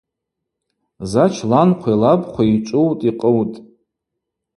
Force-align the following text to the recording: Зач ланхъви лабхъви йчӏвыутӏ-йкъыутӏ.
Зач 1.11 1.35
ланхъви 1.49 1.93
лабхъви 2.01 2.53
йчӏвыутӏ-йкъыутӏ. 2.57 3.57